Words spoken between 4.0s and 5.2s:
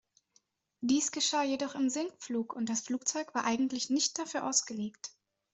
dafür ausgelegt.